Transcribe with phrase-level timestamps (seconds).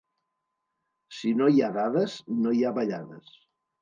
[1.19, 3.31] Si no hi ha dades, no hi ha ballades.